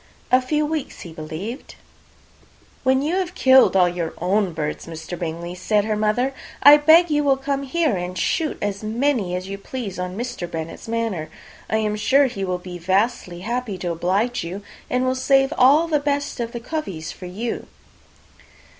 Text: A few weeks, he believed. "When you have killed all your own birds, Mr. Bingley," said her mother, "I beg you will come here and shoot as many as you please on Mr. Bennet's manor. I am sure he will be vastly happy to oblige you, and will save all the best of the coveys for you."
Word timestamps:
A 0.31 0.41
few 0.41 0.65
weeks, 0.65 1.01
he 1.01 1.13
believed. 1.13 1.75
"When 2.83 3.03
you 3.03 3.17
have 3.17 3.35
killed 3.35 3.75
all 3.75 3.87
your 3.87 4.15
own 4.17 4.51
birds, 4.51 4.87
Mr. 4.87 5.15
Bingley," 5.15 5.53
said 5.53 5.85
her 5.85 5.95
mother, 5.95 6.33
"I 6.63 6.77
beg 6.77 7.11
you 7.11 7.23
will 7.23 7.37
come 7.37 7.61
here 7.61 7.95
and 7.95 8.17
shoot 8.17 8.57
as 8.63 8.83
many 8.83 9.35
as 9.35 9.47
you 9.47 9.59
please 9.59 9.99
on 9.99 10.17
Mr. 10.17 10.49
Bennet's 10.49 10.87
manor. 10.87 11.29
I 11.69 11.77
am 11.77 11.95
sure 11.95 12.25
he 12.25 12.43
will 12.43 12.57
be 12.57 12.79
vastly 12.79 13.41
happy 13.41 13.77
to 13.77 13.91
oblige 13.91 14.43
you, 14.43 14.63
and 14.89 15.05
will 15.05 15.13
save 15.13 15.53
all 15.55 15.87
the 15.87 15.99
best 15.99 16.39
of 16.39 16.51
the 16.51 16.59
coveys 16.59 17.11
for 17.11 17.27
you." 17.27 17.67